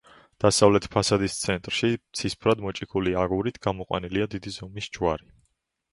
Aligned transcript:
დასავლეთ 0.43 0.87
ფასადის 0.95 1.35
ცენტრში 1.41 1.91
ცისფრად 2.21 2.65
მოჭიქული 2.65 3.15
აგურით 3.25 3.61
გამოყვანილია 3.67 4.29
დიდი 4.37 4.55
ზომის 4.59 4.93
ჯვარი. 4.99 5.29